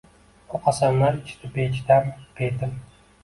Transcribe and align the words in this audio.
U 0.57 0.59
qasamlar 0.67 1.19
ichdi 1.27 1.51
bechidam, 1.57 2.09
betin 2.41 2.73